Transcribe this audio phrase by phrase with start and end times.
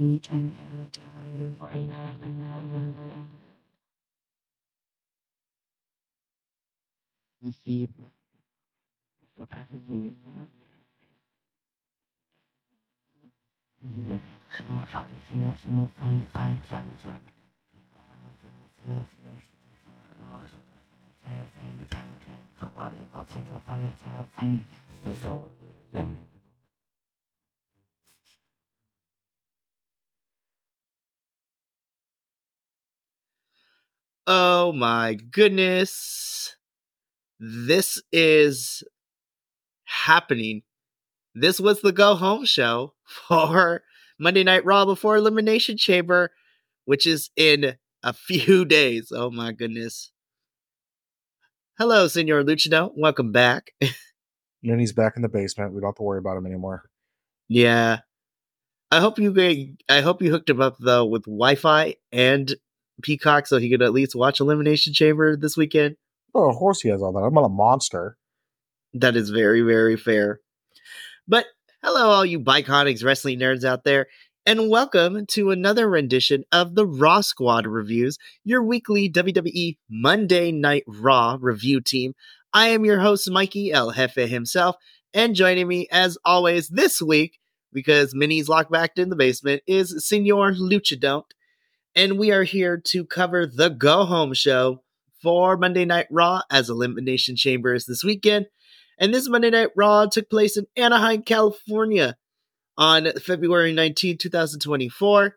[0.00, 0.54] 你真的
[0.92, 1.02] 加
[1.36, 3.38] 入回来了。
[34.26, 36.56] Oh my goodness.
[37.40, 38.84] This is
[39.88, 40.62] happening.
[41.34, 42.94] This was the go home show
[43.28, 43.82] for
[44.18, 46.30] Monday Night Raw before Elimination Chamber,
[46.84, 49.10] which is in a few days.
[49.14, 50.12] Oh my goodness.
[51.78, 52.90] Hello, Senor Luchino.
[52.96, 53.70] Welcome back.
[53.80, 55.72] And he's back in the basement.
[55.72, 56.82] We don't have to worry about him anymore.
[57.48, 58.00] yeah.
[58.90, 59.32] I hope you
[59.88, 62.54] I hope you hooked him up though with Wi-Fi and
[63.02, 65.96] Peacock so he could at least watch Elimination Chamber this weekend.
[66.34, 67.20] Oh, of course he has all that.
[67.20, 68.16] I'm not a monster.
[69.00, 70.40] That is very, very fair.
[71.28, 71.46] But
[71.84, 74.08] hello, all you Biconics wrestling nerds out there,
[74.44, 80.82] and welcome to another rendition of the Raw Squad reviews, your weekly WWE Monday Night
[80.88, 82.14] Raw review team.
[82.52, 84.74] I am your host, Mikey El Jefe himself,
[85.14, 87.38] and joining me as always this week,
[87.72, 91.22] because Minnie's locked back in the basement, is Senor Luchadont.
[91.94, 94.82] And we are here to cover the go home show
[95.22, 98.46] for Monday Night Raw as Elimination Chamber is this weekend.
[98.98, 102.16] And this Monday Night Raw took place in Anaheim, California
[102.76, 105.36] on February 19, 2024.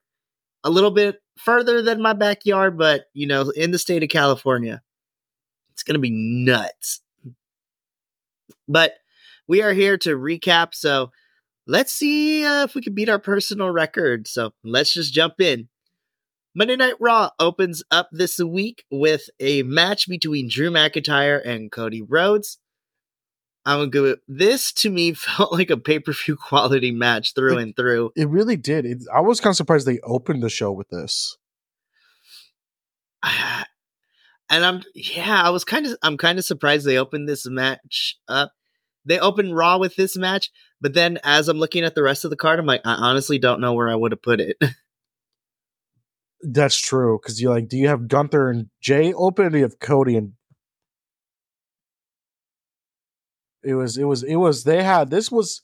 [0.64, 4.82] A little bit further than my backyard, but you know, in the state of California.
[5.74, 7.02] It's going to be nuts.
[8.68, 8.94] But
[9.48, 10.74] we are here to recap.
[10.74, 11.12] So
[11.66, 14.28] let's see uh, if we can beat our personal record.
[14.28, 15.70] So let's just jump in.
[16.54, 22.02] Monday Night Raw opens up this week with a match between Drew McIntyre and Cody
[22.02, 22.60] Rhodes.
[23.66, 24.16] I'm gonna go.
[24.28, 28.12] This to me felt like a pay per view quality match through and through.
[28.16, 28.86] It really did.
[28.86, 31.38] It, I was kind of surprised they opened the show with this.
[34.50, 38.18] And I'm yeah, I was kind of I'm kind of surprised they opened this match
[38.28, 38.52] up.
[39.06, 40.52] They opened Raw with this match,
[40.82, 43.40] but then as I'm looking at the rest of the card, I'm like, I honestly
[43.40, 44.58] don't know where I would have put it.
[46.42, 47.18] That's true.
[47.22, 49.46] Because you're like, do you have Gunther and Jey open?
[49.46, 50.34] Or do you have Cody and
[53.64, 55.62] it was it was it was they had this was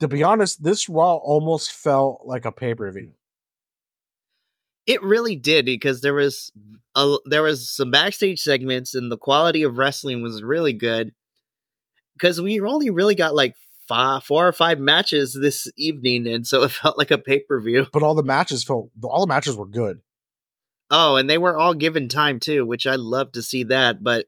[0.00, 3.12] to be honest, this Raw almost felt like a pay per view.
[4.86, 6.50] It really did because there was
[6.94, 11.12] a, there was some backstage segments and the quality of wrestling was really good.
[12.14, 13.54] Because we only really got like
[13.86, 17.60] five, four or five matches this evening, and so it felt like a pay per
[17.60, 17.86] view.
[17.92, 20.00] But all the matches felt all the matches were good.
[20.90, 24.02] Oh, and they were all given time too, which I love to see that.
[24.02, 24.26] But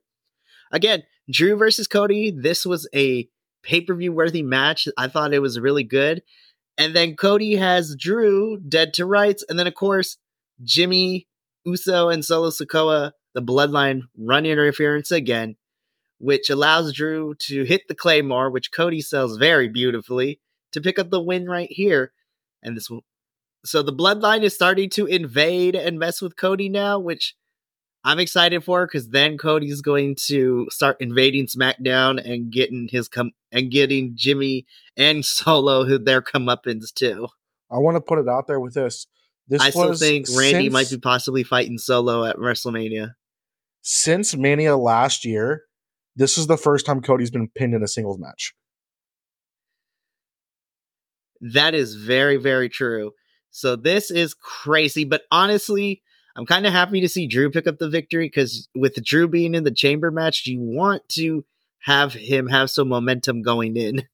[0.71, 3.29] again, Drew versus Cody, this was a
[3.63, 4.89] pay per view worthy match.
[4.97, 6.23] I thought it was really good.
[6.79, 9.45] And then Cody has Drew dead to rights.
[9.49, 10.17] And then, of course,
[10.63, 11.27] Jimmy,
[11.65, 15.57] Uso, and Solo Sikoa, the bloodline, run interference again,
[16.19, 20.41] which allows Drew to hit the Claymore, which Cody sells very beautifully,
[20.73, 22.13] to pick up the win right here.
[22.63, 23.05] And this will.
[23.65, 27.35] So the bloodline is starting to invade and mess with Cody now, which
[28.03, 33.33] I'm excited for because then Cody's going to start invading SmackDown and getting his come
[33.53, 34.67] and getting Jimmy
[34.97, 37.29] and Solo who their comeuppance too.
[37.71, 39.07] I want to put it out there with this.
[39.49, 43.15] This I still think Randy since- might be possibly fighting Solo at WrestleMania.
[43.83, 45.63] since Mania last year.
[46.17, 48.53] This is the first time Cody's been pinned in a singles match.
[51.41, 53.13] That is very, very true.
[53.51, 56.03] So this is crazy, but honestly,
[56.37, 59.55] I'm kind of happy to see Drew pick up the victory because with Drew being
[59.55, 61.45] in the chamber match, you want to
[61.81, 64.07] have him have some momentum going in.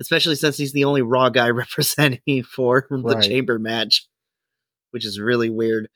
[0.00, 3.22] Especially since he's the only Raw guy representing for the Right.
[3.22, 4.06] chamber match,
[4.90, 5.88] which is really weird.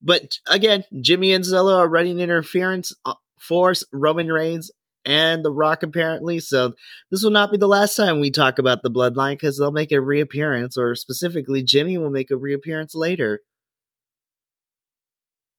[0.00, 4.70] But again, Jimmy and Solo are running interference uh, for Roman Reigns
[5.04, 6.40] and The Rock, apparently.
[6.40, 6.74] So
[7.10, 9.92] this will not be the last time we talk about the bloodline because they'll make
[9.92, 13.40] a reappearance, or specifically, Jimmy will make a reappearance later.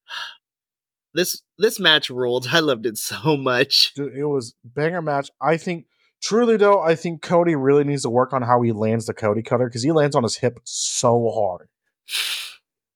[1.13, 2.47] this this match ruled.
[2.51, 3.93] I loved it so much.
[3.95, 5.29] Dude, it was banger match.
[5.41, 5.85] I think
[6.21, 9.41] truly though, I think Cody really needs to work on how he lands the Cody
[9.41, 11.69] cutter because he lands on his hip so hard.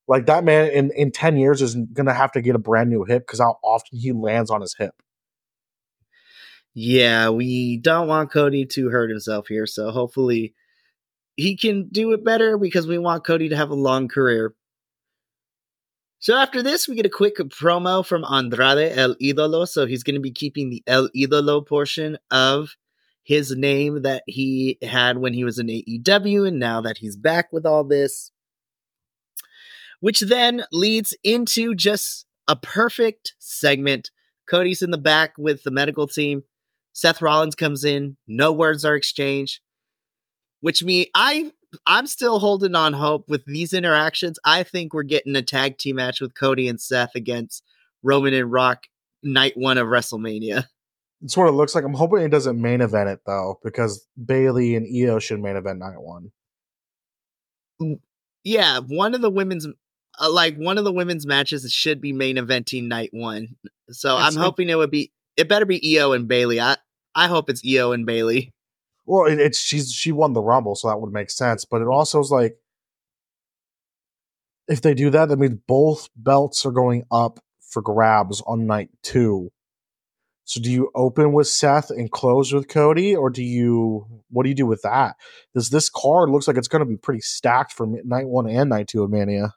[0.09, 3.03] Like that man in in ten years is gonna have to get a brand new
[3.03, 4.93] hip because how often he lands on his hip.
[6.79, 10.53] Yeah, we don't want Cody to hurt himself here, so hopefully
[11.35, 14.53] he can do it better because we want Cody to have a long career.
[16.19, 19.67] So after this, we get a quick promo from Andrade El Idolo.
[19.67, 22.75] So he's going to be keeping the El Idolo portion of
[23.23, 27.51] his name that he had when he was in AEW, and now that he's back
[27.51, 28.31] with all this,
[29.99, 34.11] which then leads into just a perfect segment.
[34.47, 36.43] Cody's in the back with the medical team.
[36.97, 38.17] Seth Rollins comes in.
[38.27, 39.59] No words are exchanged,
[40.61, 41.51] which me I
[41.85, 44.39] I'm still holding on hope with these interactions.
[44.43, 47.63] I think we're getting a tag team match with Cody and Seth against
[48.01, 48.87] Roman and Rock
[49.21, 50.65] night one of WrestleMania.
[51.21, 51.83] It's what it looks like.
[51.83, 55.77] I'm hoping it doesn't main event it though, because Bayley and Io should main event
[55.77, 56.31] night one.
[58.43, 59.67] Yeah, one of the women's
[60.19, 63.55] uh, like one of the women's matches should be main eventing night one.
[63.91, 65.11] So I'm hoping it would be.
[65.35, 66.59] It better be Io and Bayley.
[66.59, 66.77] I
[67.17, 68.53] I hope it's Io and Bayley.
[69.07, 71.65] Well, it, it's she's she won the Rumble, so that would make sense.
[71.65, 72.57] But it also is like
[74.67, 78.89] if they do that, that means both belts are going up for grabs on night
[79.01, 79.51] two.
[80.43, 84.49] So do you open with Seth and close with Cody, or do you what do
[84.49, 85.15] you do with that?
[85.55, 88.69] Does this card looks like it's going to be pretty stacked for night one and
[88.69, 89.55] night two of Mania?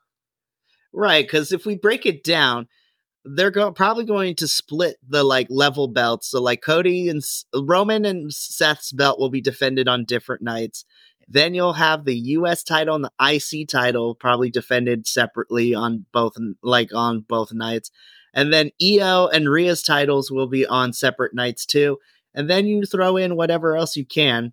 [0.95, 2.69] Right, because if we break it down,
[3.25, 6.31] they're go- probably going to split the like level belts.
[6.31, 10.85] So like Cody and S- Roman and Seth's belt will be defended on different nights.
[11.29, 12.65] Then you'll have the U.S.
[12.65, 17.91] title and the IC title probably defended separately on both like on both nights.
[18.35, 21.99] And then Io and Rhea's titles will be on separate nights too.
[22.35, 24.53] And then you throw in whatever else you can.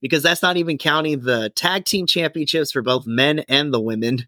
[0.00, 4.26] Because that's not even counting the tag team championships for both men and the women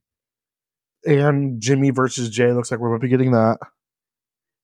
[1.05, 3.59] and Jimmy versus Jey looks like we're going to be getting that.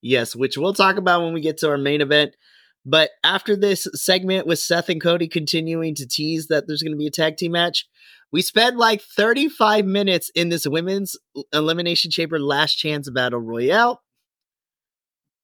[0.00, 2.36] Yes, which we'll talk about when we get to our main event.
[2.84, 6.98] But after this segment with Seth and Cody continuing to tease that there's going to
[6.98, 7.86] be a tag team match,
[8.32, 11.16] we spent like 35 minutes in this women's
[11.52, 14.02] elimination chamber last chance battle royale.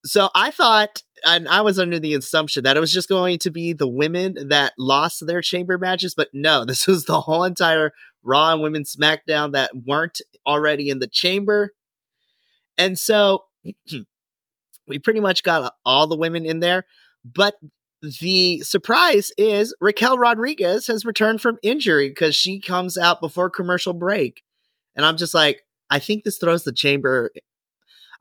[0.06, 3.50] So I thought, and I was under the assumption that it was just going to
[3.50, 7.93] be the women that lost their chamber matches, but no, this was the whole entire
[8.25, 11.75] Raw and Women's SmackDown that weren't already in the chamber.
[12.76, 13.44] And so
[14.88, 16.87] we pretty much got all the women in there.
[17.25, 17.56] But
[18.03, 23.94] the surprise is Raquel Rodriguez has returned from injury because she comes out before commercial
[23.94, 24.43] break.
[24.94, 27.31] And I'm just like, I think this throws the chamber.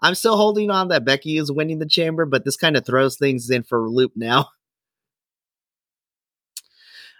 [0.01, 3.17] I'm still holding on that Becky is winning the chamber, but this kind of throws
[3.17, 4.49] things in for a loop now.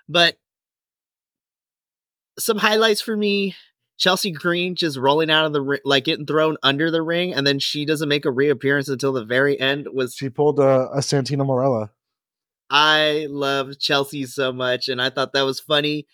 [0.09, 0.38] But
[2.43, 3.55] some highlights for me.
[3.97, 7.45] Chelsea Green just rolling out of the ring, like getting thrown under the ring, and
[7.45, 9.87] then she doesn't make a reappearance until the very end.
[9.93, 11.89] Was she pulled a, a Santino Marella?
[12.69, 16.07] I love Chelsea so much, and I thought that was funny.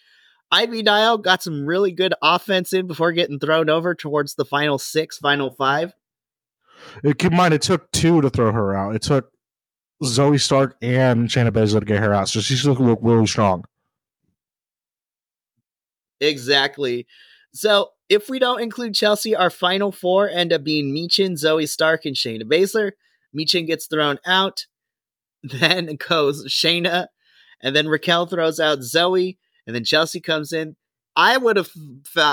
[0.51, 4.77] Ivy Nile got some really good offense in before getting thrown over towards the final
[4.77, 5.93] six, final five.
[7.03, 8.95] It keep in mind it took two to throw her out.
[8.95, 9.31] It took
[10.03, 13.63] Zoey Stark and Shayna Baszler to get her out, so she's looking really strong.
[16.21, 17.07] Exactly.
[17.53, 22.05] So if we don't include Chelsea, our final four end up being Michin, Zoey Stark,
[22.05, 22.91] and Shayna Baszler.
[23.35, 24.65] Michin gets thrown out.
[25.43, 27.07] Then goes Shayna,
[27.61, 29.38] and then Raquel throws out Zoey.
[29.65, 30.75] and then Chelsea comes in.
[31.15, 31.69] I would have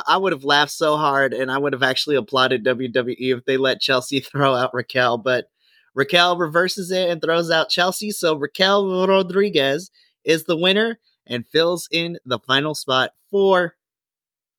[0.08, 3.56] I would have laughed so hard, and I would have actually applauded WWE if they
[3.58, 5.18] let Chelsea throw out Raquel.
[5.18, 5.46] But
[5.94, 8.10] Raquel reverses it and throws out Chelsea.
[8.10, 9.90] So Raquel Rodriguez
[10.24, 13.75] is the winner and fills in the final spot for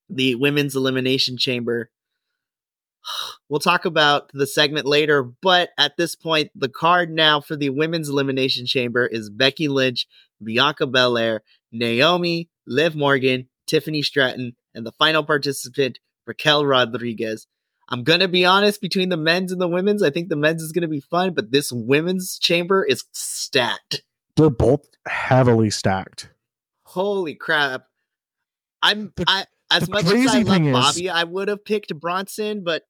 [0.10, 1.90] the women's elimination chamber.
[3.50, 7.70] We'll talk about the segment later, but at this point, the card now for the
[7.70, 10.06] women's elimination chamber is Becky Lynch,
[10.44, 17.48] Bianca Belair, Naomi, Liv Morgan, Tiffany Stratton, and the final participant, Raquel Rodriguez.
[17.90, 20.62] I'm going to be honest, between the men's and the women's, I think the men's
[20.62, 24.04] is going to be fun, but this women's chamber is stacked.
[24.36, 26.30] They're both heavily stacked.
[26.84, 27.86] Holy crap.
[28.84, 32.84] I'm I as much as I love Bobby, I would have picked Bronson, but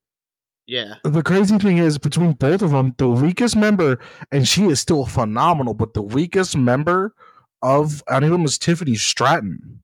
[0.66, 0.96] yeah.
[1.04, 4.00] The crazy thing is between both of them, the weakest member,
[4.32, 7.14] and she is still phenomenal, but the weakest member
[7.62, 9.82] of any of them is Tiffany Stratton.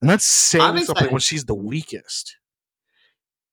[0.00, 2.36] And that's saying something when she's the weakest.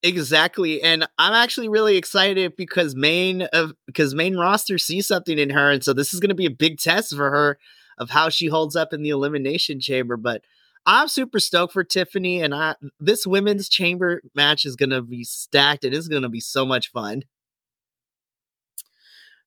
[0.04, 0.84] Exactly.
[0.84, 5.72] And I'm actually really excited because main of because main roster sees something in her.
[5.72, 7.58] And so this is gonna be a big test for her
[7.98, 10.16] of how she holds up in the elimination chamber.
[10.16, 10.44] But
[10.86, 15.84] I'm super stoked for Tiffany and I this women's chamber match is gonna be stacked.
[15.84, 17.24] It is gonna be so much fun.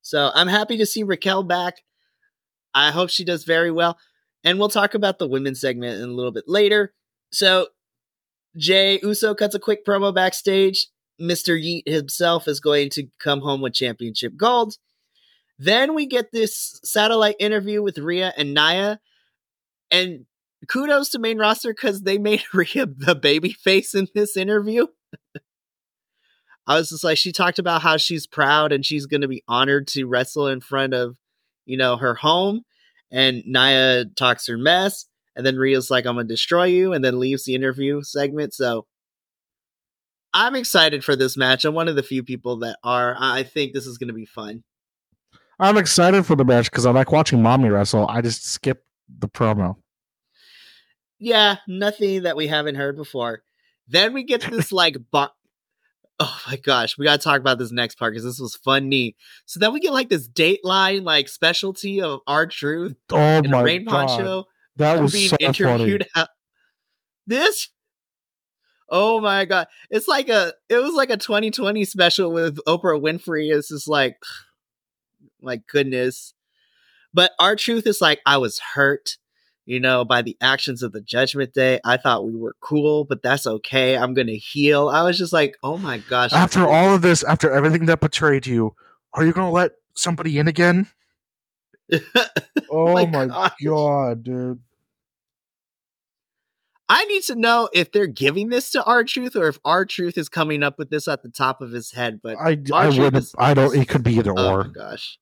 [0.03, 1.83] So I'm happy to see Raquel back.
[2.75, 3.99] I hope she does very well.
[4.45, 6.95] And we'll talk about the women's segment in a little bit later.
[7.31, 7.69] So
[8.57, 10.89] Jey Uso cuts a quick promo backstage.
[11.21, 11.61] Mr.
[11.61, 14.77] Yeet himself is going to come home with championship gold.
[15.59, 19.01] Then we get this satellite interview with Rhea and Nia.
[19.91, 20.27] And
[20.67, 24.87] kudos to main roster because they made Rhea the baby face in this interview.
[26.67, 29.43] I was just like, she talked about how she's proud and she's going to be
[29.49, 31.17] honored to wrestle in front of,
[31.65, 32.63] you know, her home.
[33.11, 35.07] And Nia talks her mess.
[35.35, 36.93] And then Rhea's like, I'm going to destroy you.
[36.93, 38.53] And then leaves the interview segment.
[38.53, 38.87] So
[40.35, 41.65] I'm excited for this match.
[41.65, 43.17] I'm one of the few people that are.
[43.19, 44.63] I think this is going to be fun.
[45.59, 48.07] I'm excited for the match because I like watching mommy wrestle.
[48.09, 49.77] I just skip the promo.
[51.19, 53.43] Yeah, nothing that we haven't heard before.
[53.89, 54.97] Then we get this like
[56.21, 59.15] Oh my gosh, we gotta talk about this next part because this was funny.
[59.47, 62.97] So then we get like this Dateline like specialty of R Truth.
[63.11, 64.45] Oh and my Rain god, Poncho
[64.77, 65.47] that was being so funny.
[65.47, 66.09] interviewed.
[66.17, 66.29] Out.
[67.27, 67.69] This,
[68.89, 73.55] oh my god, it's like a it was like a 2020 special with Oprah Winfrey.
[73.55, 74.17] It's just like,
[75.41, 76.35] my goodness.
[77.15, 79.19] But R Truth is like, I was hurt
[79.69, 81.79] you know, by the actions of the judgment day.
[81.85, 83.99] I thought we were cool, but that's okay.
[83.99, 84.89] I'm going to heal.
[84.89, 86.33] I was just like, oh my gosh.
[86.33, 88.75] After all of this, after everything that betrayed you,
[89.13, 90.89] are you gonna let somebody in again?
[92.71, 93.53] Oh, oh my my, gosh.
[93.65, 94.61] god, dude.
[96.89, 100.19] I need to know if they're giving this to R Truth or if R Truth
[100.19, 102.21] is coming up with this at the top of his head.
[102.23, 103.17] But I, I wouldn't.
[103.17, 103.75] is- I don't.
[103.75, 104.65] It could be either oh or.
[104.65, 105.19] my gosh.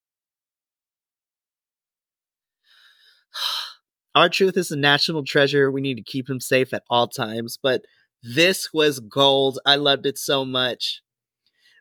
[4.16, 5.70] R Truth is a national treasure.
[5.70, 7.58] We need to keep him safe at all times.
[7.62, 7.82] But
[8.22, 9.58] this was gold.
[9.66, 11.02] I loved it so much.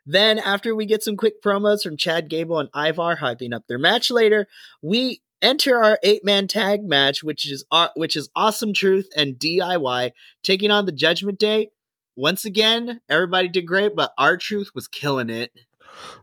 [0.04, 3.78] Then, after we get some quick promos from Chad Gable and Ivar hyping up their
[3.78, 4.46] match later,
[4.82, 7.64] we enter our eight-man tag match, which is
[7.96, 10.10] which is Awesome Truth and DIY
[10.42, 11.70] taking on the Judgment Day.
[12.16, 15.52] Once again, everybody did great, but R Truth was killing it.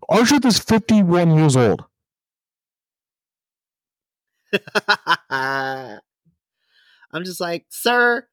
[0.08, 1.84] R Truth is 51 years old.
[7.14, 8.28] I'm just like, sir,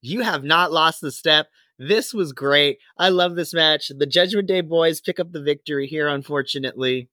[0.00, 1.48] you have not lost the step.
[1.78, 2.78] This was great.
[2.98, 3.90] I love this match.
[3.96, 7.08] The Judgment Day boys pick up the victory here, unfortunately.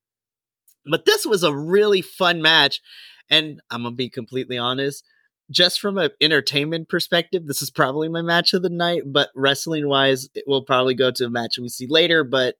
[0.86, 2.82] But this was a really fun match.
[3.30, 5.06] And I'm going to be completely honest.
[5.50, 9.04] Just from an entertainment perspective, this is probably my match of the night.
[9.06, 12.24] But wrestling wise, it will probably go to a match we see later.
[12.26, 12.56] But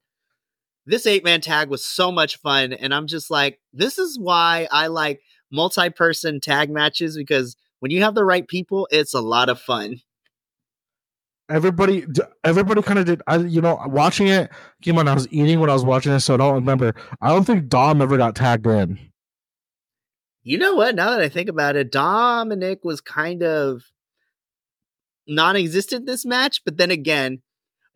[0.86, 2.72] this eight man tag was so much fun.
[2.72, 7.90] And I'm just like, this is why I like multi person tag matches because when
[7.90, 10.00] you have the right people, it's a lot of fun.
[11.50, 12.04] Everybody,
[12.44, 13.22] everybody kind of did.
[13.26, 14.50] I, you know, watching it
[14.82, 15.08] came on.
[15.08, 16.94] I was eating when I was watching this, so I don't remember.
[17.22, 18.98] I don't think Dom ever got tagged in.
[20.42, 20.94] You know what?
[20.94, 23.84] Now that I think about it, Dominic was kind of
[25.26, 27.40] non existent this match, but then again,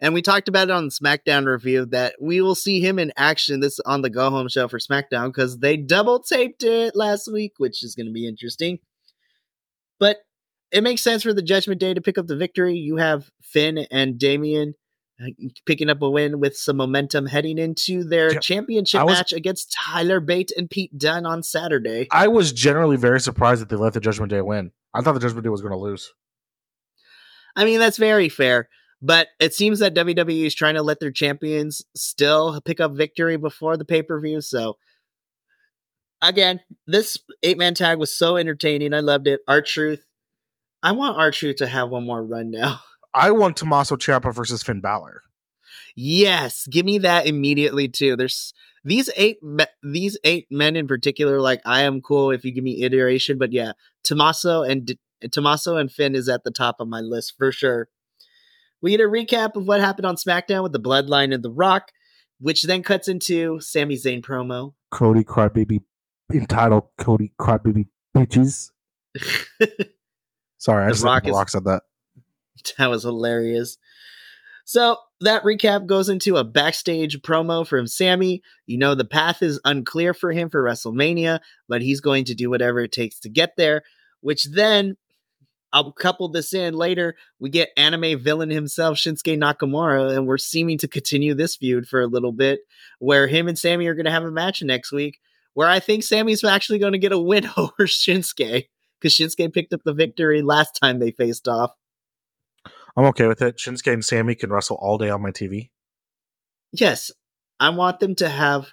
[0.02, 3.12] and we talked about it on the SmackDown review that we will see him in
[3.16, 7.30] action this on the Go Home show for SmackDown because they double taped it last
[7.32, 8.80] week, which is going to be interesting.
[10.00, 10.18] But
[10.72, 12.74] it makes sense for the Judgment Day to pick up the victory.
[12.74, 14.74] You have Finn and Damian
[15.22, 15.28] uh,
[15.66, 20.18] picking up a win with some momentum heading into their championship was- match against Tyler
[20.18, 22.08] Bate and Pete Dunne on Saturday.
[22.10, 24.72] I was generally very surprised that they let the Judgment Day win.
[24.92, 26.12] I thought the Judgment Day was going to lose.
[27.54, 28.68] I mean, that's very fair.
[29.02, 33.36] But it seems that WWE is trying to let their champions still pick up victory
[33.36, 34.40] before the pay per view.
[34.40, 34.76] So,
[36.22, 38.94] again, this eight man tag was so entertaining.
[38.94, 39.40] I loved it.
[39.48, 40.06] R Truth.
[40.84, 42.80] I want R Truth to have one more run now.
[43.14, 45.22] I want Tommaso Ciampa versus Finn Balor.
[45.94, 48.16] Yes, give me that immediately too.
[48.16, 48.54] There's
[48.84, 51.40] these eight me- these eight men in particular.
[51.40, 53.72] Like I am cool if you give me iteration, but yeah,
[54.04, 54.98] Tommaso and D-
[55.30, 57.88] Tommaso and Finn is at the top of my list for sure.
[58.82, 61.92] We get a recap of what happened on SmackDown with the Bloodline and The Rock,
[62.40, 64.74] which then cuts into Sami Zayn promo.
[64.90, 65.80] Cody Crybaby
[66.32, 67.86] entitled Cody Crybaby
[68.16, 68.70] Bitches.
[70.58, 71.82] Sorry, I The just Rock is- Rock said that.
[72.78, 73.78] that was hilarious.
[74.64, 78.42] So that recap goes into a backstage promo from Sami.
[78.66, 82.48] You know, the path is unclear for him for WrestleMania, but he's going to do
[82.48, 83.82] whatever it takes to get there,
[84.20, 84.96] which then
[85.72, 87.16] I'll couple this in later.
[87.38, 92.00] We get anime villain himself, Shinsuke Nakamura, and we're seeming to continue this feud for
[92.00, 92.60] a little bit,
[92.98, 95.20] where him and Sami are going to have a match next week.
[95.54, 98.68] Where I think Sami's actually going to get a win over Shinsuke
[99.00, 101.72] because Shinsuke picked up the victory last time they faced off.
[102.96, 103.56] I'm okay with it.
[103.56, 105.70] Shinsuke and Sami can wrestle all day on my TV.
[106.72, 107.10] Yes,
[107.60, 108.72] I want them to have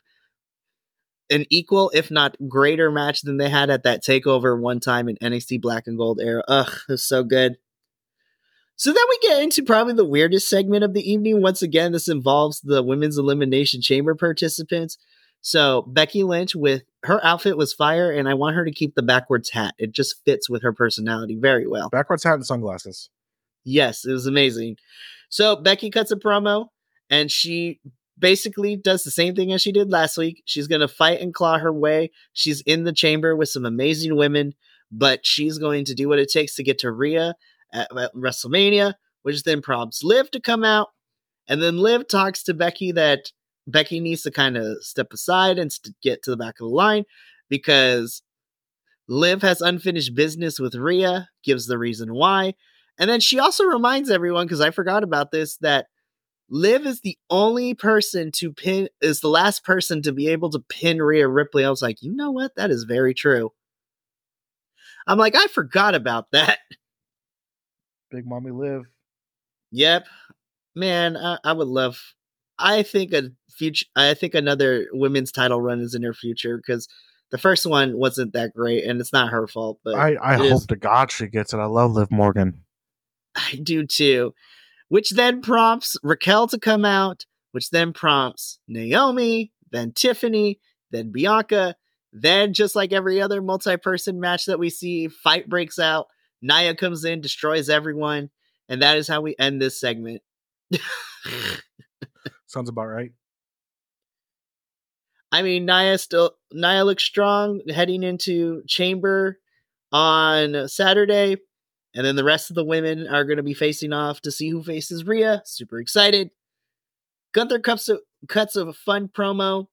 [1.29, 5.17] an equal, if not greater, match than they had at that takeover one time in
[5.17, 6.43] NXT Black and Gold era.
[6.47, 7.57] Ugh, it was so good.
[8.75, 11.41] So then we get into probably the weirdest segment of the evening.
[11.41, 14.97] Once again, this involves the women's elimination chamber participants.
[15.41, 19.01] So Becky Lynch with her outfit was fire, and I want her to keep the
[19.01, 19.75] backwards hat.
[19.77, 21.89] It just fits with her personality very well.
[21.89, 23.09] Backwards hat and sunglasses.
[23.65, 24.77] Yes, it was amazing.
[25.29, 26.67] So Becky cuts a promo,
[27.09, 27.79] and she
[28.19, 30.43] basically does the same thing as she did last week.
[30.45, 32.11] She's going to fight and claw her way.
[32.33, 34.53] She's in the chamber with some amazing women,
[34.91, 37.35] but she's going to do what it takes to get to Rhea
[37.73, 40.89] at, at WrestleMania, which then prompts Liv to come out.
[41.47, 43.31] And then Liv talks to Becky that
[43.65, 46.75] Becky needs to kind of step aside and st- get to the back of the
[46.75, 47.05] line
[47.49, 48.21] because
[49.07, 52.53] Liv has unfinished business with Rhea, gives the reason why.
[52.99, 55.87] And then she also reminds everyone, because I forgot about this, that
[56.49, 60.59] Liv is the only person to pin is the last person to be able to
[60.59, 61.63] pin Rhea Ripley.
[61.63, 62.55] I was like, you know what?
[62.55, 63.51] That is very true.
[65.07, 66.59] I'm like, I forgot about that.
[68.11, 68.83] Big Mommy Liv.
[69.71, 70.07] Yep.
[70.75, 71.99] Man, I, I would love
[72.59, 76.87] I think a future I think another women's title run is in her future because
[77.31, 80.53] the first one wasn't that great and it's not her fault, but I, I hope
[80.53, 80.65] is.
[80.67, 81.57] to God she gets it.
[81.57, 82.63] I love Liv Morgan.
[83.35, 84.33] I do too
[84.89, 90.59] which then prompts Raquel to come out, which then prompts Naomi, then Tiffany,
[90.91, 91.75] then Bianca.
[92.11, 96.07] Then, just like every other multi person match that we see, fight breaks out.
[96.41, 98.31] Nia comes in, destroys everyone.
[98.67, 100.21] And that is how we end this segment.
[102.47, 103.11] Sounds about right.
[105.31, 109.39] I mean, Nia still Nia looks strong heading into Chamber
[109.91, 111.37] on Saturday.
[111.95, 114.49] And then the rest of the women are going to be facing off to see
[114.49, 115.41] who faces Rhea.
[115.45, 116.31] Super excited.
[117.33, 119.67] Gunther cuts a, cuts a fun promo.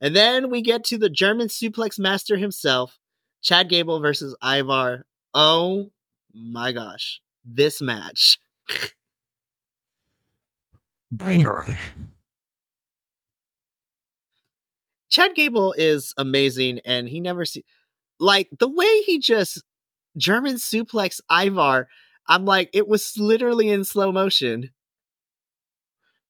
[0.00, 2.98] And then we get to the German suplex master himself,
[3.42, 5.04] Chad Gable versus Ivar.
[5.34, 5.90] Oh
[6.32, 7.20] my gosh.
[7.44, 8.38] This match.
[11.10, 11.78] Banger.
[15.08, 17.64] Chad Gable is amazing and he never see
[18.20, 19.62] like the way he just
[20.18, 21.88] German suplex Ivar.
[22.26, 24.70] I'm like, it was literally in slow motion.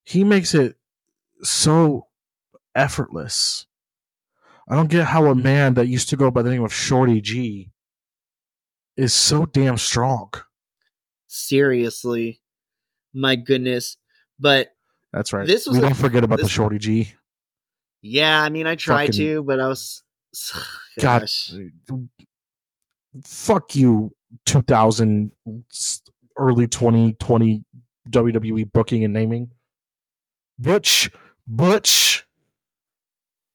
[0.05, 0.77] He makes it
[1.43, 2.07] so
[2.75, 3.67] effortless.
[4.69, 5.43] I don't get how a mm.
[5.43, 7.71] man that used to go by the name of Shorty G
[8.97, 10.33] is so damn strong.
[11.27, 12.41] Seriously.
[13.15, 13.97] My goodness.
[14.39, 14.69] But
[15.13, 15.47] that's right.
[15.47, 17.15] This was we don't forget about the Shorty G.
[18.03, 20.03] Yeah, I mean I tried Fucking, to, but I was
[21.01, 21.53] gosh.
[21.87, 22.09] God
[23.25, 24.15] fuck you
[24.47, 25.33] 2000
[26.37, 27.65] early 2020
[28.11, 29.51] WWE booking and naming.
[30.59, 31.11] Butch,
[31.47, 32.27] Butch,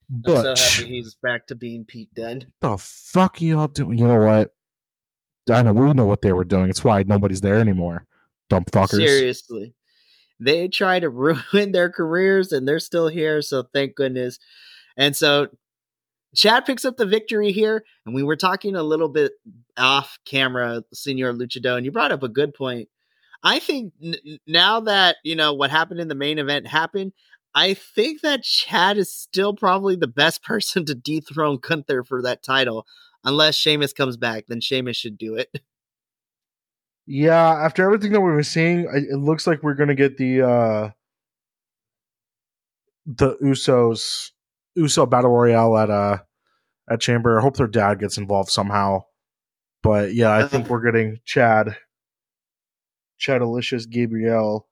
[0.10, 0.46] Butch.
[0.46, 2.46] I'm so happy he's back to being Pete Dunne.
[2.62, 3.98] The fuck y'all doing?
[3.98, 4.54] You know what?
[5.50, 6.70] I know we know what they were doing.
[6.70, 8.06] It's why nobody's there anymore.
[8.50, 9.06] Dump fuckers.
[9.06, 9.74] Seriously,
[10.40, 11.10] they try to
[11.54, 13.42] ruin their careers and they're still here.
[13.42, 14.40] So thank goodness.
[14.96, 15.48] And so
[16.36, 19.34] Chad picks up the victory here, and we were talking a little bit
[19.78, 22.90] off camera, Senor Luchado, and you brought up a good point.
[23.44, 24.16] I think n-
[24.48, 27.14] now that you know what happened in the main event happened,
[27.54, 32.44] I think that Chad is still probably the best person to dethrone Gunther for that
[32.44, 32.86] title,
[33.24, 34.46] unless Sheamus comes back.
[34.48, 35.50] Then Sheamus should do it.
[37.06, 40.90] Yeah, after everything that we were seeing, it looks like we're gonna get the uh
[43.06, 44.32] the Usos
[44.76, 46.18] Uso Battle Royale at uh
[46.90, 47.40] at Chamber.
[47.40, 49.04] I hope their dad gets involved somehow.
[49.82, 51.76] But yeah, I think we're getting Chad,
[53.18, 54.68] Chad Alicious Gabriel,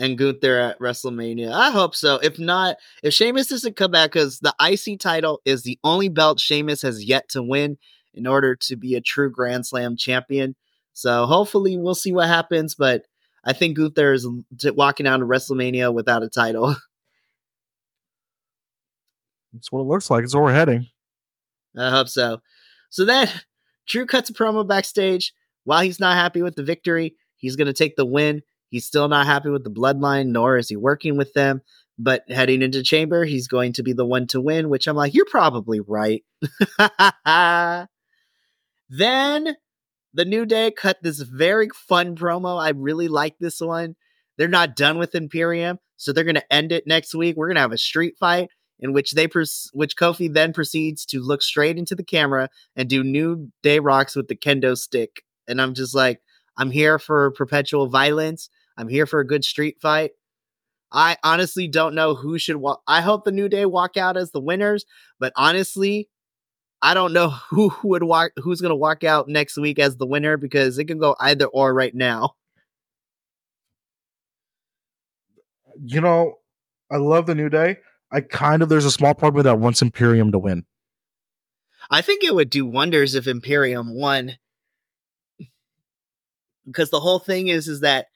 [0.00, 1.52] and Gunther at WrestleMania.
[1.52, 2.16] I hope so.
[2.16, 6.40] If not, if Sheamus doesn't come back, because the IC title is the only belt
[6.40, 7.78] Sheamus has yet to win
[8.14, 10.56] in order to be a true Grand Slam champion.
[10.92, 12.74] So hopefully we'll see what happens.
[12.74, 13.04] But
[13.44, 14.26] I think Gunther is
[14.74, 16.74] walking out of WrestleMania without a title.
[19.52, 20.24] That's what it looks like.
[20.24, 20.86] It's where we're heading.
[21.76, 22.40] I hope so.
[22.90, 23.28] So then
[23.86, 25.32] Drew cuts a promo backstage.
[25.64, 28.42] While he's not happy with the victory, he's going to take the win.
[28.68, 31.60] He's still not happy with the bloodline, nor is he working with them.
[31.98, 35.12] But heading into Chamber, he's going to be the one to win, which I'm like,
[35.12, 36.24] you're probably right.
[38.88, 39.56] then
[40.14, 42.60] the New Day cut this very fun promo.
[42.60, 43.96] I really like this one.
[44.38, 47.36] They're not done with Imperium, so they're going to end it next week.
[47.36, 48.48] We're going to have a street fight
[48.80, 52.88] in which they pers- which Kofi then proceeds to look straight into the camera and
[52.88, 55.22] do New Day rocks with the kendo stick.
[55.46, 56.20] And I'm just like,
[56.56, 58.50] I'm here for perpetual violence.
[58.76, 60.12] I'm here for a good street fight.
[60.92, 62.82] I honestly don't know who should walk.
[62.86, 64.84] I hope the New Day walk out as the winners,
[65.18, 66.08] but honestly,
[66.82, 70.06] I don't know who would walk who's going to walk out next week as the
[70.06, 72.34] winner because it can go either or right now.
[75.82, 76.34] You know,
[76.90, 77.76] I love the New Day.
[78.12, 80.64] I kind of there's a small part of me that wants Imperium to win.
[81.90, 84.38] I think it would do wonders if Imperium won.
[86.66, 88.06] Because the whole thing is is that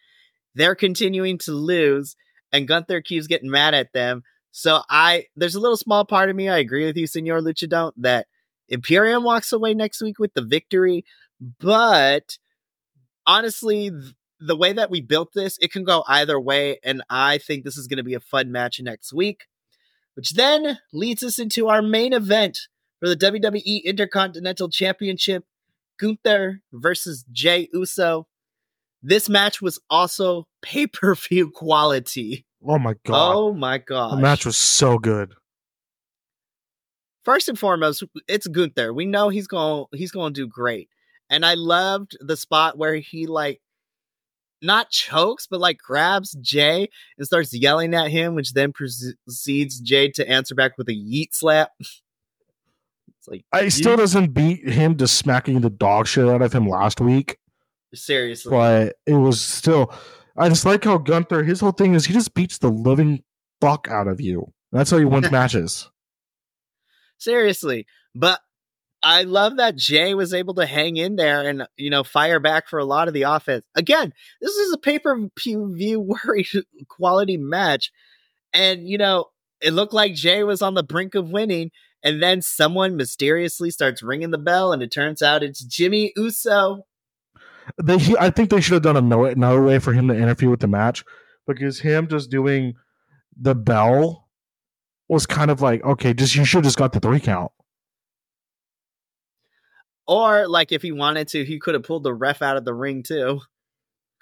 [0.54, 2.16] they're continuing to lose
[2.52, 4.22] and Gunther keeps getting mad at them.
[4.52, 7.92] So I there's a little small part of me, I agree with you, Senor Luchadon,
[7.96, 8.26] that
[8.68, 11.04] Imperium walks away next week with the victory.
[11.58, 12.38] But
[13.26, 13.90] honestly,
[14.38, 16.78] the way that we built this, it can go either way.
[16.84, 19.46] And I think this is going to be a fun match next week,
[20.14, 22.58] which then leads us into our main event
[23.00, 25.44] for the WWE Intercontinental Championship
[25.98, 28.26] Gunther versus Jey Uso.
[29.02, 32.46] This match was also pay per view quality.
[32.66, 33.34] Oh my god!
[33.34, 34.18] Oh my god!
[34.18, 35.34] The match was so good
[37.24, 38.92] first and foremost, it's Gunther.
[38.92, 40.88] We know he's going he's going to do great.
[41.30, 43.60] And I loved the spot where he like
[44.64, 50.10] not chokes, but like grabs Jey and starts yelling at him, which then proceeds Jey
[50.12, 51.70] to answer back with a yeet slap.
[51.80, 56.68] it's like I still doesn't beat him to smacking the dog shit out of him
[56.68, 57.38] last week.
[57.94, 58.50] Seriously.
[58.50, 59.94] But it was still
[60.36, 63.22] I just like how Gunther his whole thing is he just beats the living
[63.60, 64.52] fuck out of you.
[64.72, 65.90] That's how he wins matches.
[67.18, 67.86] Seriously.
[68.14, 68.40] But
[69.04, 72.68] I love that Jey was able to hang in there and, you know, fire back
[72.68, 73.66] for a lot of the offense.
[73.74, 76.46] Again, this is a pay per view worry
[76.88, 77.92] quality match.
[78.54, 79.26] And, you know,
[79.60, 81.70] it looked like Jey was on the brink of winning.
[82.02, 86.84] And then someone mysteriously starts ringing the bell, and it turns out it's Jimmy Uso.
[87.82, 90.60] They, he, I think they should have done another way for him to interfere with
[90.60, 91.02] the match
[91.46, 92.74] because him just doing
[93.40, 94.28] the bell
[95.08, 97.52] was kind of like, okay, just you should have just got the three count.
[100.06, 102.74] Or like if he wanted to, he could have pulled the ref out of the
[102.74, 103.40] ring too.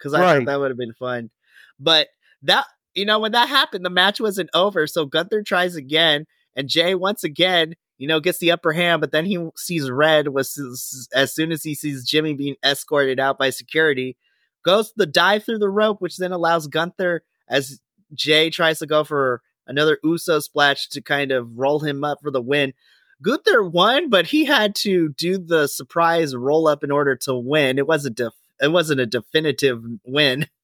[0.00, 0.38] Cause I right.
[0.38, 1.30] thought that would have been fun.
[1.78, 2.08] But
[2.42, 4.86] that you know, when that happened, the match wasn't over.
[4.86, 9.12] So Gunther tries again, and Jey once again, you know, gets the upper hand, but
[9.12, 13.50] then he sees red was as soon as he sees Jimmy being escorted out by
[13.50, 14.16] security,
[14.64, 17.80] goes the dive through the rope, which then allows Gunther as
[18.12, 22.30] Jey tries to go for another Uso splash to kind of roll him up for
[22.30, 22.74] the win.
[23.22, 27.78] Gunther won, but he had to do the surprise roll up in order to win.
[27.78, 30.46] It wasn't def- it wasn't a definitive win.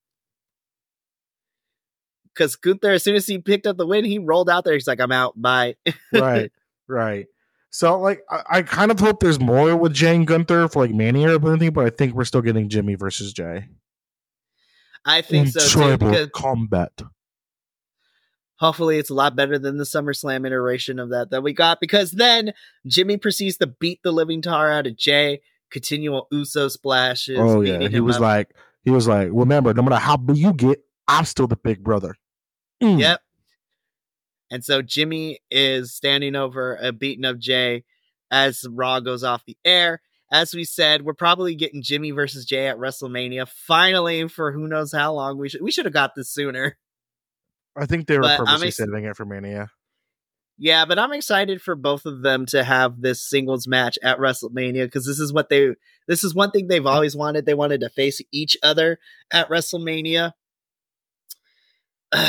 [2.35, 4.75] Because Gunther, as soon as he picked up the win, he rolled out there.
[4.75, 5.33] He's like, "I'm out.
[5.35, 5.75] Bye."
[6.13, 6.53] right,
[6.87, 7.27] right.
[7.71, 11.37] So, like, I, I, kind of hope there's more with Jane Gunther for like Mania
[11.37, 13.67] or anything, but I think we're still getting Jimmy versus Jey.
[15.05, 15.99] I think In so too.
[15.99, 16.93] Because, combat
[18.59, 22.13] hopefully it's a lot better than the SummerSlam iteration of that that we got because
[22.13, 22.53] then
[22.87, 25.41] Jimmy proceeds to beat the living tar out of Jey.
[25.71, 27.39] continual Uso splashes.
[27.39, 28.23] Oh yeah, he was up.
[28.23, 31.83] like he was like, remember, no matter how big you get, I'm still the big
[31.83, 32.15] brother.
[32.83, 33.01] Mm.
[33.01, 33.21] Yep.
[34.51, 37.85] And so Jimmy is standing over a beating of Jey
[38.31, 40.01] as Raw goes off the air.
[40.31, 43.49] As we said, we're probably getting Jimmy versus Jey at WrestleMania.
[43.49, 45.39] Finally, for who knows how long.
[45.39, 46.77] We should we should have got this sooner.
[47.77, 49.71] I think they were but purposely ex- saving it for Mania.
[50.61, 54.87] Yeah, but I'm excited for both of them to have this singles match at WrestleMania
[54.87, 55.75] because this is what they
[56.09, 57.47] this is one thing they've always wanted.
[57.47, 58.99] They wanted to face each other
[59.33, 60.33] at WrestleMania.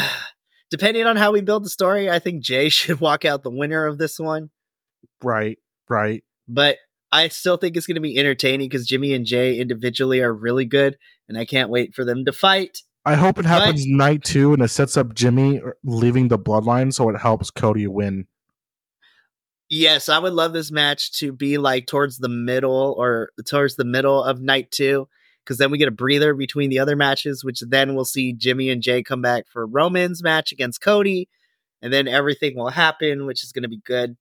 [0.70, 3.88] Depending on how we build the story, I think Jey should walk out the winner
[3.88, 4.52] of this one.
[5.24, 5.58] Right,
[5.90, 6.24] right.
[6.48, 6.78] But
[7.12, 10.66] I still think it's going to be entertaining because Jimmy and Jey individually are really
[10.66, 10.98] good,
[11.28, 12.84] and I can't wait for them to fight.
[13.06, 16.94] I hope it happens but, night two and it sets up Jimmy leaving the bloodline
[16.94, 18.28] so it helps Cody win.
[19.70, 23.86] Yes, I would love this match to be like towards the middle or towards the
[23.86, 25.08] middle of night two
[25.50, 28.70] because then we get a breather between the other matches, which then we'll see Jimmy
[28.70, 31.28] and Jey come back for Roman's match against Cody,
[31.82, 34.16] and then everything will happen, which is going to be good.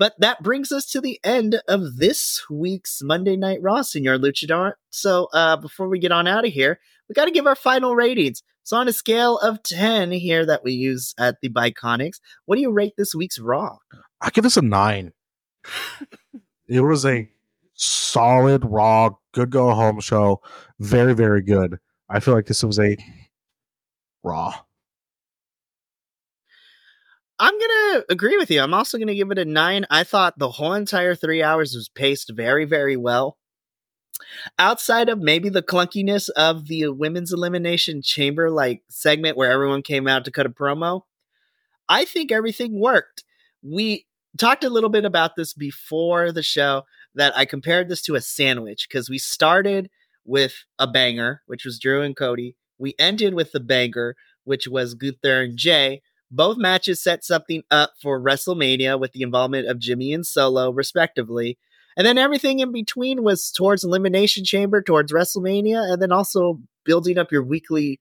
[0.00, 4.72] But that brings us to the end of this week's Monday Night Raw, Senor Luchador.
[4.88, 7.94] So uh, before we get on out of here, we got to give our final
[7.94, 8.42] ratings.
[8.62, 12.62] So on a scale of 10 here that we use at the Biconics, what do
[12.62, 13.76] you rate this week's Raw?
[14.22, 15.12] I give this a 9.
[16.66, 17.28] it was a
[17.74, 20.40] solid, raw, good go home show.
[20.78, 21.78] Very, very good.
[22.08, 22.96] I feel like this was a
[24.24, 24.54] raw.
[27.40, 28.60] I'm gonna agree with you.
[28.60, 29.86] I'm also gonna give it a nine.
[29.90, 33.38] I thought the whole entire three hours was paced very, very well.
[34.58, 40.06] Outside of maybe the clunkiness of the women's elimination chamber like segment where everyone came
[40.06, 41.02] out to cut a promo,
[41.88, 43.24] I think everything worked.
[43.62, 48.16] We talked a little bit about this before the show that I compared this to
[48.16, 49.88] a sandwich because we started
[50.26, 52.54] with a banger, which was Drew and Cody.
[52.78, 56.02] We ended with the banger, which was Gunther and Jey.
[56.30, 61.58] Both matches set something up for WrestleMania with the involvement of Jimmy and Solo, respectively.
[61.96, 67.18] And then everything in between was towards Elimination Chamber, towards WrestleMania, and then also building
[67.18, 67.98] up your weekly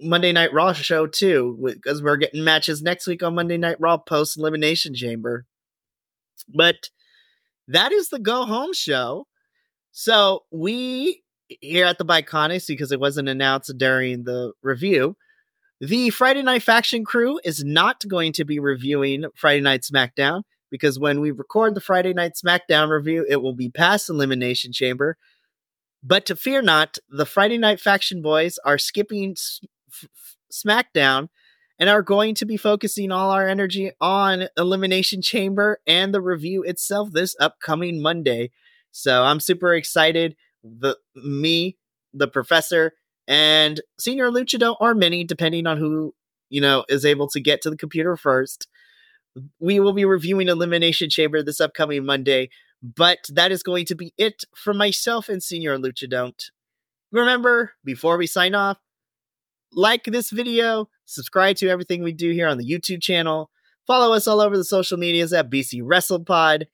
[0.00, 3.96] Monday Night Raw show too, because we're getting matches next week on Monday Night Raw
[3.96, 5.46] post Elimination Chamber.
[6.54, 6.90] But
[7.68, 9.26] that is the go home show.
[9.92, 11.22] So we
[11.60, 15.16] here at the Biconics, because it wasn't announced during the review,
[15.80, 20.98] the Friday Night Faction crew is not going to be reviewing Friday Night SmackDown because
[20.98, 25.16] when we record the Friday Night SmackDown review, it will be past Elimination Chamber.
[26.02, 29.60] But to fear not, the Friday Night Faction boys are skipping S-
[29.92, 31.28] F- SmackDown
[31.78, 36.62] and are going to be focusing all our energy on Elimination Chamber and the review
[36.62, 38.50] itself this upcoming Monday.
[38.92, 40.36] So I'm super excited.
[40.64, 41.76] The me,
[42.14, 42.94] the professor,
[43.28, 46.14] and Senior Luchador or Mini, depending on who
[46.48, 48.68] you know is able to get to the computer first.
[49.60, 52.48] We will be reviewing Elimination Chamber this upcoming Monday,
[52.82, 56.50] but that is going to be it for myself and Senior Luchadont.
[57.12, 58.78] Remember, before we sign off,
[59.72, 63.50] like this video, subscribe to everything we do here on the YouTube channel,
[63.86, 66.64] follow us all over the social medias at BC WrestlePod.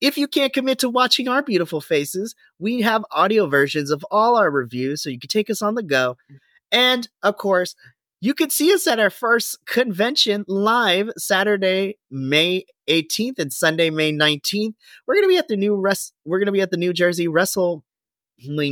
[0.00, 4.36] If you can't commit to watching our beautiful faces, we have audio versions of all
[4.36, 6.16] our reviews so you can take us on the go.
[6.72, 7.74] And of course,
[8.22, 14.12] you can see us at our first convention live Saturday, May 18th and Sunday, May
[14.12, 14.74] 19th.
[15.06, 17.84] We're to be at the new rest we're to be at the New Jersey Wrestle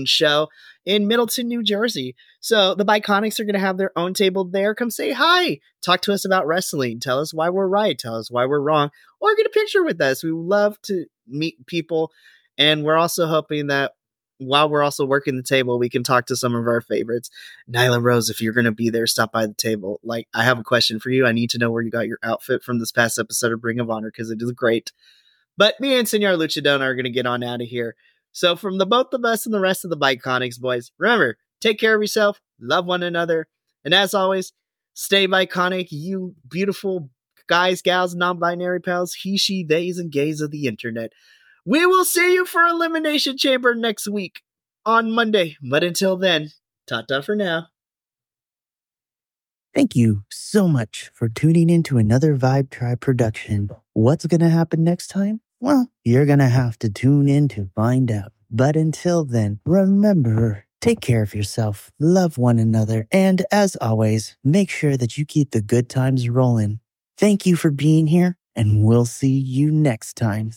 [0.07, 0.49] show
[0.85, 2.17] in Middletown, New Jersey.
[2.41, 4.75] So the Biconics are going to have their own table there.
[4.75, 8.31] Come say hi, talk to us about wrestling, tell us why we're right, tell us
[8.31, 10.23] why we're wrong, or get a picture with us.
[10.25, 12.11] We love to meet people,
[12.57, 13.93] and we're also hoping that
[14.39, 17.29] while we're also working the table, we can talk to some of our favorites.
[17.71, 20.01] Nyla Rose, if you're going to be there, stop by the table.
[20.03, 21.27] Like, I have a question for you.
[21.27, 23.81] I need to know where you got your outfit from this past episode of Ring
[23.81, 24.93] of Honor because it is great.
[25.57, 27.97] But me and Senor Luchadona are going to get on out of here.
[28.33, 31.79] So, from the both of us and the rest of the Biconics boys, remember, take
[31.79, 33.49] care of yourself, love one another,
[33.85, 34.53] and as always,
[34.95, 37.11] stay Biconic, you beautiful
[37.49, 41.13] guys, gals, non binary pals, he, she, theys, and gays of the internet.
[41.65, 44.43] We will see you for Elimination Chamber next week
[44.87, 45.57] on Monday.
[45.61, 46.51] But until then,
[46.87, 47.67] ta ta for now.
[49.75, 53.71] Thank you so much for tuning in to another Vibe Tribe production.
[53.93, 55.41] What's going to happen next time?
[55.61, 58.33] Well, you're going to have to tune in to find out.
[58.51, 64.71] But until then, remember, take care of yourself, love one another, and as always, make
[64.71, 66.81] sure that you keep the good times rolling.
[67.19, 70.53] Thank you for being here, and we'll see you next time.